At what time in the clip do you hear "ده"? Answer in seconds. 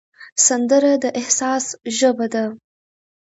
2.33-2.45